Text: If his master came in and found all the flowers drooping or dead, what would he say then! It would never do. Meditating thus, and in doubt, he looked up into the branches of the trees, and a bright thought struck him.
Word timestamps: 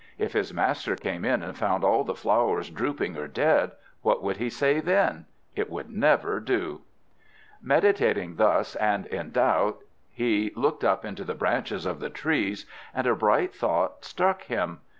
If 0.17 0.33
his 0.33 0.51
master 0.51 0.95
came 0.95 1.23
in 1.23 1.43
and 1.43 1.55
found 1.55 1.83
all 1.83 2.03
the 2.03 2.15
flowers 2.15 2.71
drooping 2.71 3.15
or 3.17 3.27
dead, 3.27 3.73
what 4.01 4.23
would 4.23 4.37
he 4.37 4.49
say 4.49 4.79
then! 4.79 5.27
It 5.55 5.69
would 5.69 5.91
never 5.91 6.39
do. 6.39 6.81
Meditating 7.61 8.37
thus, 8.37 8.75
and 8.77 9.05
in 9.05 9.29
doubt, 9.29 9.83
he 10.11 10.53
looked 10.55 10.83
up 10.83 11.05
into 11.05 11.23
the 11.23 11.35
branches 11.35 11.85
of 11.85 11.99
the 11.99 12.09
trees, 12.09 12.65
and 12.95 13.05
a 13.05 13.13
bright 13.13 13.53
thought 13.53 14.03
struck 14.03 14.45
him. 14.45 14.79